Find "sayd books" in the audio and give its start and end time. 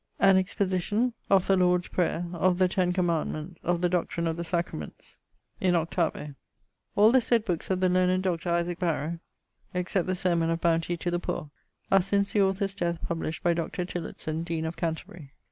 7.21-7.69